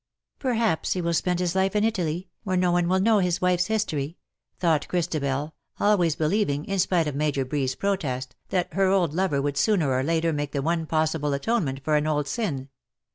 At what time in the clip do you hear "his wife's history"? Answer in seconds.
3.19-4.15